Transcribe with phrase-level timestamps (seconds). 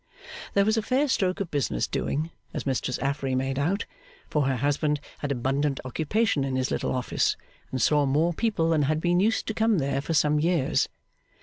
[0.55, 3.85] There was a fair stroke of business doing, as Mistress Affery made out,
[4.31, 7.37] for her husband had abundant occupation in his little office,
[7.69, 10.89] and saw more people than had been used to come there for some years.